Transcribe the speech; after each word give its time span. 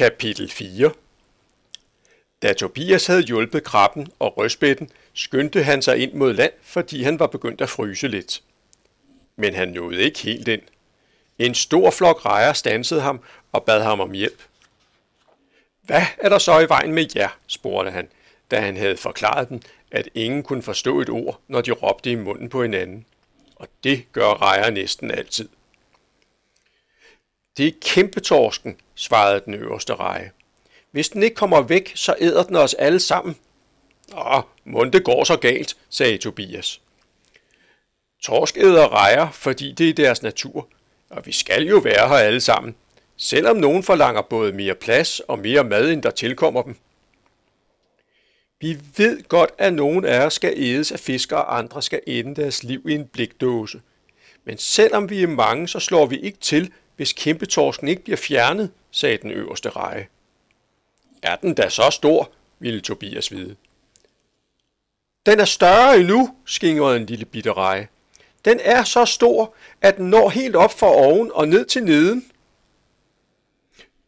Kapitel 0.00 0.48
4 0.50 0.90
Da 2.42 2.52
Tobias 2.52 3.06
havde 3.06 3.22
hjulpet 3.22 3.64
krabben 3.64 4.08
og 4.18 4.36
rødspætten, 4.36 4.90
skyndte 5.14 5.62
han 5.62 5.82
sig 5.82 5.98
ind 5.98 6.12
mod 6.12 6.32
land, 6.32 6.52
fordi 6.62 7.02
han 7.02 7.18
var 7.18 7.26
begyndt 7.26 7.60
at 7.60 7.68
fryse 7.68 8.08
lidt. 8.08 8.42
Men 9.36 9.54
han 9.54 9.68
nåede 9.68 10.02
ikke 10.02 10.18
helt 10.18 10.48
ind. 10.48 10.62
En 11.38 11.54
stor 11.54 11.90
flok 11.90 12.26
rejer 12.26 12.52
stansede 12.52 13.00
ham 13.00 13.20
og 13.52 13.64
bad 13.64 13.82
ham 13.82 14.00
om 14.00 14.12
hjælp. 14.12 14.42
Hvad 15.82 16.02
er 16.18 16.28
der 16.28 16.38
så 16.38 16.60
i 16.60 16.68
vejen 16.68 16.92
med 16.92 17.06
jer? 17.16 17.38
spurgte 17.46 17.90
han, 17.90 18.08
da 18.50 18.60
han 18.60 18.76
havde 18.76 18.96
forklaret 18.96 19.48
dem, 19.48 19.60
at 19.90 20.08
ingen 20.14 20.42
kunne 20.42 20.62
forstå 20.62 21.00
et 21.00 21.08
ord, 21.08 21.40
når 21.48 21.60
de 21.60 21.70
råbte 21.70 22.10
i 22.10 22.14
munden 22.14 22.48
på 22.48 22.62
hinanden. 22.62 23.06
Og 23.56 23.68
det 23.84 24.12
gør 24.12 24.42
rejer 24.42 24.70
næsten 24.70 25.10
altid. 25.10 25.48
Det 27.56 27.66
er 27.66 27.72
kæmpetorsken, 27.82 28.76
svarede 28.94 29.42
den 29.44 29.54
øverste 29.54 29.94
reje. 29.94 30.32
Hvis 30.90 31.08
den 31.08 31.22
ikke 31.22 31.36
kommer 31.36 31.60
væk, 31.62 31.92
så 31.94 32.14
æder 32.20 32.42
den 32.42 32.56
os 32.56 32.74
alle 32.74 33.00
sammen. 33.00 33.36
Åh, 34.16 34.42
mund 34.64 34.92
det 34.92 35.04
går 35.04 35.24
så 35.24 35.36
galt, 35.36 35.76
sagde 35.90 36.18
Tobias. 36.18 36.80
Torsk 38.22 38.56
æder 38.56 38.88
rejer, 38.88 39.30
fordi 39.30 39.72
det 39.72 39.88
er 39.88 39.94
deres 39.94 40.22
natur, 40.22 40.68
og 41.10 41.26
vi 41.26 41.32
skal 41.32 41.68
jo 41.68 41.78
være 41.78 42.08
her 42.08 42.16
alle 42.16 42.40
sammen, 42.40 42.74
selvom 43.16 43.56
nogen 43.56 43.82
forlanger 43.82 44.22
både 44.22 44.52
mere 44.52 44.74
plads 44.74 45.20
og 45.20 45.38
mere 45.38 45.64
mad, 45.64 45.90
end 45.90 46.02
der 46.02 46.10
tilkommer 46.10 46.62
dem. 46.62 46.76
Vi 48.60 48.78
ved 48.96 49.28
godt, 49.28 49.50
at 49.58 49.72
nogen 49.72 50.04
af 50.04 50.26
os 50.26 50.34
skal 50.34 50.52
ædes 50.56 50.92
af 50.92 51.00
fisk, 51.00 51.32
og 51.32 51.58
andre 51.58 51.82
skal 51.82 52.00
ende 52.06 52.42
deres 52.42 52.62
liv 52.62 52.88
i 52.88 52.94
en 52.94 53.06
blikdåse. 53.06 53.80
Men 54.44 54.58
selvom 54.58 55.10
vi 55.10 55.22
er 55.22 55.26
mange, 55.26 55.68
så 55.68 55.80
slår 55.80 56.06
vi 56.06 56.18
ikke 56.18 56.38
til, 56.38 56.72
hvis 57.00 57.12
kæmpetorsken 57.12 57.88
ikke 57.88 58.02
bliver 58.02 58.16
fjernet, 58.16 58.72
sagde 58.90 59.18
den 59.18 59.30
øverste 59.30 59.70
reje. 59.70 60.08
Er 61.22 61.36
den 61.36 61.54
da 61.54 61.68
så 61.68 61.90
stor, 61.90 62.30
ville 62.58 62.80
Tobias 62.80 63.32
vide. 63.32 63.56
Den 65.26 65.40
er 65.40 65.44
større 65.44 65.98
endnu, 65.98 66.36
skingrede 66.44 66.96
en 66.96 67.06
lille 67.06 67.24
bitte 67.24 67.52
reje. 67.52 67.88
Den 68.44 68.60
er 68.62 68.84
så 68.84 69.04
stor, 69.04 69.54
at 69.80 69.96
den 69.96 70.10
når 70.10 70.28
helt 70.28 70.56
op 70.56 70.78
for 70.78 70.86
oven 70.86 71.30
og 71.34 71.48
ned 71.48 71.64
til 71.64 71.84
neden. 71.84 72.30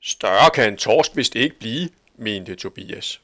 Større 0.00 0.50
kan 0.50 0.68
en 0.68 0.76
torsk 0.76 1.16
vist 1.16 1.34
ikke 1.34 1.58
blive, 1.58 1.88
mente 2.16 2.54
Tobias. 2.54 3.20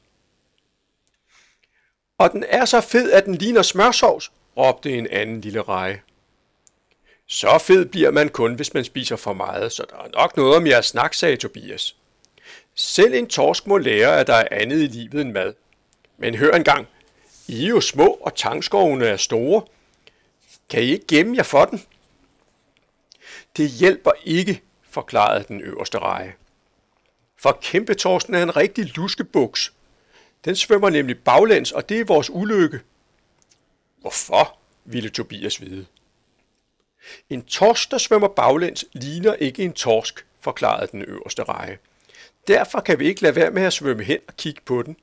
Og 2.17 2.31
den 2.31 2.45
er 2.47 2.65
så 2.65 2.81
fed, 2.81 3.11
at 3.11 3.25
den 3.25 3.35
ligner 3.35 3.61
smørsovs, 3.61 4.31
råbte 4.57 4.97
en 4.97 5.07
anden 5.07 5.41
lille 5.41 5.61
reje. 5.61 6.01
Så 7.33 7.57
fed 7.57 7.85
bliver 7.85 8.11
man 8.11 8.29
kun, 8.29 8.53
hvis 8.53 8.73
man 8.73 8.83
spiser 8.83 9.15
for 9.15 9.33
meget, 9.33 9.71
så 9.71 9.85
der 9.89 9.97
er 9.97 10.09
nok 10.13 10.37
noget 10.37 10.55
om 10.55 10.67
jeres 10.67 10.85
snak, 10.85 11.13
sagde 11.13 11.37
Tobias. 11.37 11.95
Selv 12.75 13.13
en 13.13 13.27
torsk 13.27 13.67
må 13.67 13.77
lære, 13.77 14.19
at 14.19 14.27
der 14.27 14.33
er 14.33 14.47
andet 14.51 14.81
i 14.81 14.87
livet 14.87 15.21
end 15.21 15.31
mad. 15.31 15.53
Men 16.17 16.35
hør 16.35 16.51
engang, 16.51 16.87
I 17.47 17.65
er 17.65 17.69
jo 17.69 17.81
små, 17.81 18.07
og 18.07 18.35
tangskovene 18.35 19.05
er 19.05 19.17
store. 19.17 19.61
Kan 20.69 20.83
I 20.83 20.85
ikke 20.85 21.07
gemme 21.07 21.37
jer 21.37 21.43
for 21.43 21.65
den? 21.65 21.83
Det 23.57 23.69
hjælper 23.69 24.11
ikke, 24.23 24.61
forklarede 24.89 25.45
den 25.47 25.61
øverste 25.61 25.99
reje. 25.99 26.33
For 27.37 27.59
kæmpetorsken 27.61 28.33
er 28.33 28.43
en 28.43 28.55
rigtig 28.55 28.97
luskebuks. 28.97 29.73
Den 30.45 30.55
svømmer 30.55 30.89
nemlig 30.89 31.23
baglæns, 31.23 31.71
og 31.71 31.89
det 31.89 31.99
er 31.99 32.05
vores 32.05 32.29
ulykke. 32.29 32.79
Hvorfor, 34.01 34.57
ville 34.85 35.09
Tobias 35.09 35.61
vide. 35.61 35.85
En 37.29 37.41
torsk, 37.41 37.91
der 37.91 37.97
svømmer 37.97 38.27
baglæns, 38.27 38.85
ligner 38.91 39.33
ikke 39.33 39.63
en 39.63 39.73
torsk, 39.73 40.25
forklarede 40.41 40.87
den 40.91 41.01
øverste 41.01 41.43
reje. 41.43 41.77
Derfor 42.47 42.79
kan 42.79 42.99
vi 42.99 43.07
ikke 43.07 43.21
lade 43.21 43.35
være 43.35 43.51
med 43.51 43.63
at 43.63 43.73
svømme 43.73 44.03
hen 44.03 44.19
og 44.27 44.37
kigge 44.37 44.61
på 44.65 44.81
den. 44.81 44.97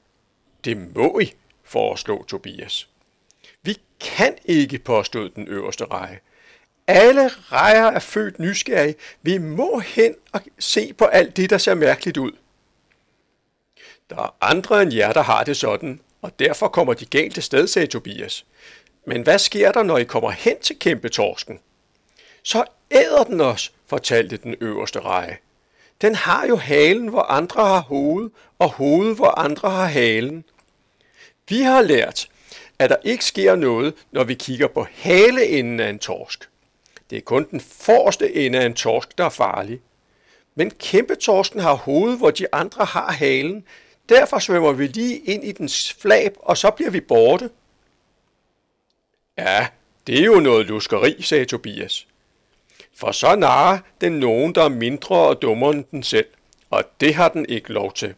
Det 0.64 0.94
må 0.94 1.18
I, 1.18 1.34
foreslog 1.64 2.26
Tobias. 2.26 2.88
Vi 3.62 3.76
kan 4.00 4.34
ikke, 4.44 4.78
påstod 4.78 5.30
den 5.30 5.48
øverste 5.48 5.84
reje. 5.84 6.18
Alle 6.86 7.28
rejer 7.28 7.86
er 7.86 7.98
født 7.98 8.38
nysgerrige. 8.38 8.94
Vi 9.22 9.38
må 9.38 9.78
hen 9.78 10.14
og 10.32 10.40
se 10.58 10.92
på 10.92 11.04
alt 11.04 11.36
det, 11.36 11.50
der 11.50 11.58
ser 11.58 11.74
mærkeligt 11.74 12.16
ud. 12.16 12.32
Der 14.10 14.16
er 14.16 14.36
andre 14.40 14.82
end 14.82 14.94
jer, 14.94 15.12
der 15.12 15.22
har 15.22 15.44
det 15.44 15.56
sådan, 15.56 16.00
og 16.22 16.38
derfor 16.38 16.68
kommer 16.68 16.94
de 16.94 17.04
galt 17.04 17.34
til 17.34 17.42
sted, 17.42 17.66
sagde 17.66 17.86
Tobias. 17.86 18.46
Men 19.06 19.22
hvad 19.22 19.38
sker 19.38 19.72
der, 19.72 19.82
når 19.82 19.98
I 19.98 20.04
kommer 20.04 20.30
hen 20.30 20.60
til 20.60 20.78
kæmpetorsken? 20.78 21.60
Så 22.50 22.64
æder 22.90 23.24
den 23.24 23.40
os, 23.40 23.72
fortalte 23.86 24.36
den 24.36 24.54
øverste 24.60 25.00
reje. 25.00 25.36
Den 26.00 26.14
har 26.14 26.46
jo 26.46 26.56
halen, 26.56 27.08
hvor 27.08 27.22
andre 27.22 27.66
har 27.66 27.80
hoved, 27.80 28.30
og 28.58 28.70
hovedet, 28.70 29.16
hvor 29.16 29.38
andre 29.38 29.70
har 29.70 29.86
halen. 29.86 30.44
Vi 31.48 31.60
har 31.60 31.82
lært, 31.82 32.28
at 32.78 32.90
der 32.90 32.96
ikke 33.04 33.24
sker 33.24 33.56
noget, 33.56 33.94
når 34.12 34.24
vi 34.24 34.34
kigger 34.34 34.68
på 34.68 34.86
haleenden 34.94 35.80
af 35.80 35.88
en 35.88 35.98
torsk. 35.98 36.48
Det 37.10 37.18
er 37.18 37.22
kun 37.22 37.46
den 37.50 37.60
forreste 37.60 38.34
ende 38.34 38.60
af 38.60 38.66
en 38.66 38.74
torsk, 38.74 39.18
der 39.18 39.24
er 39.24 39.28
farlig. 39.28 39.80
Men 40.54 40.70
kæmpetorsken 40.70 41.60
har 41.60 41.74
hovedet, 41.74 42.18
hvor 42.18 42.30
de 42.30 42.46
andre 42.54 42.84
har 42.84 43.12
halen. 43.12 43.64
Derfor 44.08 44.38
svømmer 44.38 44.72
vi 44.72 44.86
lige 44.86 45.18
ind 45.18 45.44
i 45.44 45.52
dens 45.52 45.92
flab, 45.92 46.34
og 46.38 46.56
så 46.56 46.70
bliver 46.70 46.90
vi 46.90 47.00
borte. 47.00 47.50
Ja, 49.38 49.66
det 50.06 50.20
er 50.20 50.24
jo 50.24 50.40
noget 50.40 50.66
luskeri, 50.66 51.22
sagde 51.22 51.44
Tobias. 51.44 52.06
For 53.00 53.12
så 53.12 53.36
narer 53.36 53.78
den 54.00 54.12
nogen, 54.12 54.54
der 54.54 54.64
er 54.64 54.68
mindre 54.68 55.16
og 55.16 55.42
dummere 55.42 55.70
end 55.70 55.84
den 55.90 56.02
selv, 56.02 56.26
og 56.70 56.84
det 57.00 57.14
har 57.14 57.28
den 57.28 57.46
ikke 57.46 57.72
lov 57.72 57.92
til. 57.92 58.14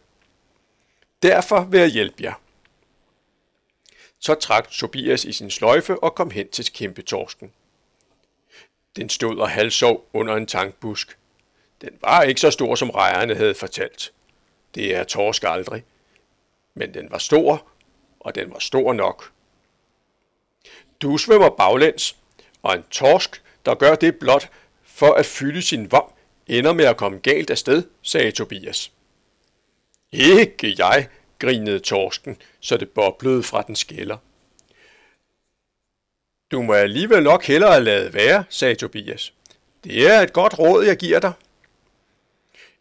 Derfor 1.21 1.63
vil 1.63 1.79
jeg 1.79 1.89
hjælpe 1.89 2.23
jer. 2.23 2.33
Så 4.19 4.35
trak 4.35 4.69
Tobias 4.69 5.25
i 5.25 5.33
sin 5.33 5.51
sløjfe 5.51 6.03
og 6.03 6.15
kom 6.15 6.31
hen 6.31 6.49
til 6.49 6.73
kæmpetorsken. 6.73 7.51
Den 8.95 9.09
stod 9.09 9.37
og 9.37 9.49
halsov 9.49 10.05
under 10.13 10.35
en 10.35 10.45
tankbusk. 10.45 11.17
Den 11.81 11.89
var 12.01 12.21
ikke 12.21 12.41
så 12.41 12.51
stor, 12.51 12.75
som 12.75 12.89
rejerne 12.89 13.35
havde 13.35 13.55
fortalt. 13.55 14.13
Det 14.75 14.95
er 14.95 15.03
torsk 15.03 15.43
aldrig. 15.43 15.83
Men 16.73 16.93
den 16.93 17.11
var 17.11 17.17
stor, 17.17 17.67
og 18.19 18.35
den 18.35 18.53
var 18.53 18.59
stor 18.59 18.93
nok. 18.93 19.31
Du 21.01 21.17
svømmer 21.17 21.49
baglæns, 21.49 22.15
og 22.63 22.75
en 22.75 22.83
torsk, 22.83 23.41
der 23.65 23.75
gør 23.75 23.95
det 23.95 24.19
blot, 24.19 24.49
for 25.03 25.13
at 25.13 25.25
fylde 25.25 25.61
sin 25.61 25.91
vom, 25.91 26.11
ender 26.47 26.73
med 26.73 26.85
at 26.85 26.97
komme 26.97 27.19
galt 27.19 27.49
afsted, 27.49 27.83
sagde 28.01 28.31
Tobias. 28.31 28.91
Ikke 30.11 30.75
jeg, 30.77 31.07
grinede 31.39 31.79
torsken, 31.79 32.37
så 32.59 32.77
det 32.77 32.89
boblede 32.89 33.43
fra 33.43 33.61
den 33.61 33.75
skælder. 33.75 34.17
Du 36.51 36.61
må 36.61 36.73
alligevel 36.73 37.23
nok 37.23 37.43
hellere 37.43 37.83
lade 37.83 38.13
være, 38.13 38.43
sagde 38.49 38.75
Tobias. 38.75 39.33
Det 39.83 40.07
er 40.07 40.19
et 40.19 40.33
godt 40.33 40.59
råd, 40.59 40.85
jeg 40.85 40.97
giver 40.97 41.19
dig. 41.19 41.33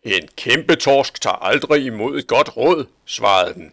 En 0.03 0.29
kæmpe 0.37 0.75
torsk 0.77 1.21
tager 1.21 1.37
aldrig 1.37 1.85
imod 1.85 2.19
et 2.19 2.27
godt 2.27 2.57
råd, 2.57 2.87
svarede 3.05 3.55
den. 3.55 3.73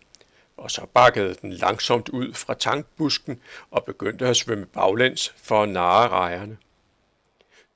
Og 0.58 0.72
så 0.72 0.86
bakkede 0.94 1.36
den 1.42 1.54
langsomt 1.54 2.09
ud 2.09 2.34
fra 2.34 2.54
tankbusken 2.54 3.42
og 3.72 3.84
begyndte 3.84 4.28
at 4.28 4.38
svømme 4.38 4.66
baglæns 4.66 5.34
for 5.38 5.64
at 5.64 5.70
narre 5.70 6.09
rejerne. 6.09 6.58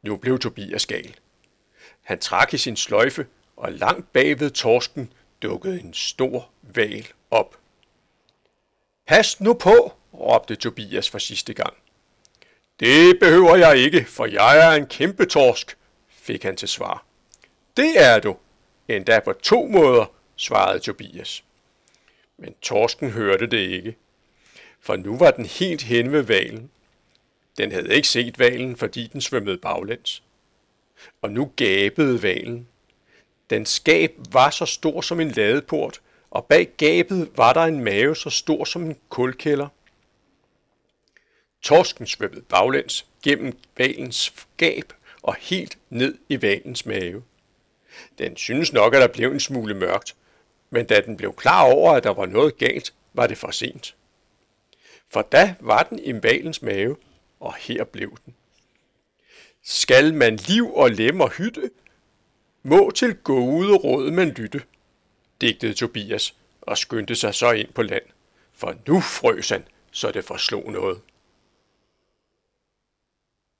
Nu 0.03 0.15
blev 0.15 0.39
Tobias 0.39 0.85
gal. 0.85 1.15
Han 2.01 2.19
trak 2.19 2.53
i 2.53 2.57
sin 2.57 2.75
sløjfe, 2.75 3.27
og 3.57 3.71
langt 3.71 4.13
bagved 4.13 4.51
torsken 4.51 5.13
dukkede 5.41 5.79
en 5.79 5.93
stor 5.93 6.49
val 6.61 7.07
op. 7.31 7.57
Pas 9.07 9.41
nu 9.41 9.53
på, 9.53 9.93
råbte 10.13 10.55
Tobias 10.55 11.09
for 11.09 11.17
sidste 11.17 11.53
gang. 11.53 11.73
Det 12.79 13.19
behøver 13.19 13.55
jeg 13.55 13.77
ikke, 13.77 14.05
for 14.05 14.25
jeg 14.25 14.67
er 14.67 14.71
en 14.71 14.87
kæmpe 14.87 15.25
torsk, 15.25 15.77
fik 16.09 16.43
han 16.43 16.55
til 16.55 16.67
svar. 16.67 17.05
Det 17.77 18.03
er 18.03 18.19
du, 18.19 18.37
endda 18.87 19.19
på 19.19 19.33
to 19.33 19.65
måder, 19.65 20.05
svarede 20.35 20.79
Tobias. 20.79 21.43
Men 22.37 22.55
torsken 22.61 23.09
hørte 23.11 23.47
det 23.47 23.57
ikke, 23.57 23.95
for 24.79 24.95
nu 24.95 25.17
var 25.17 25.31
den 25.31 25.45
helt 25.45 25.81
hen 25.81 26.11
ved 26.11 26.21
valen. 26.21 26.71
Den 27.57 27.71
havde 27.71 27.95
ikke 27.95 28.07
set 28.07 28.39
valen, 28.39 28.77
fordi 28.77 29.07
den 29.07 29.21
svømmede 29.21 29.57
baglæns. 29.57 30.23
Og 31.21 31.31
nu 31.31 31.51
gabede 31.55 32.23
valen. 32.23 32.67
Den 33.49 33.65
skab 33.65 34.13
var 34.31 34.49
så 34.49 34.65
stor 34.65 35.01
som 35.01 35.19
en 35.19 35.31
ladeport, 35.31 36.01
og 36.31 36.45
bag 36.45 36.69
gabet 36.77 37.29
var 37.35 37.53
der 37.53 37.61
en 37.61 37.83
mave 37.83 38.15
så 38.15 38.29
stor 38.29 38.65
som 38.65 38.83
en 38.83 38.97
kulkælder. 39.09 39.67
Torsken 41.61 42.07
svømmede 42.07 42.41
baglæns 42.41 43.05
gennem 43.23 43.57
valens 43.77 44.33
gab 44.57 44.93
og 45.21 45.35
helt 45.35 45.77
ned 45.89 46.17
i 46.29 46.41
valens 46.41 46.85
mave. 46.85 47.23
Den 48.17 48.37
synes 48.37 48.73
nok, 48.73 48.95
at 48.95 49.01
der 49.01 49.07
blev 49.07 49.31
en 49.31 49.39
smule 49.39 49.73
mørkt, 49.73 50.15
men 50.69 50.85
da 50.85 51.01
den 51.01 51.17
blev 51.17 51.33
klar 51.33 51.63
over, 51.63 51.91
at 51.91 52.03
der 52.03 52.13
var 52.13 52.25
noget 52.25 52.57
galt, 52.57 52.93
var 53.13 53.27
det 53.27 53.37
for 53.37 53.51
sent. 53.51 53.95
For 55.09 55.21
da 55.21 55.55
var 55.59 55.83
den 55.83 55.99
i 55.99 56.23
valens 56.23 56.61
mave, 56.61 56.95
og 57.43 57.55
her 57.55 57.83
blev 57.83 58.17
den. 58.25 58.35
Skal 59.63 60.13
man 60.13 60.35
liv 60.35 60.73
og 60.73 60.89
lemmer 60.89 61.29
hytte, 61.29 61.71
må 62.63 62.91
til 62.91 63.15
gode 63.15 63.77
råd 63.77 64.11
man 64.11 64.29
lytte. 64.29 64.61
digtede 65.41 65.73
Tobias 65.73 66.35
og 66.61 66.77
skyndte 66.77 67.15
sig 67.15 67.35
så 67.35 67.51
ind 67.51 67.73
på 67.73 67.81
land, 67.81 68.03
for 68.53 68.75
nu 68.87 69.01
frøs 69.01 69.49
han, 69.49 69.63
så 69.91 70.11
det 70.11 70.25
forslog 70.25 70.71
noget. 70.71 71.01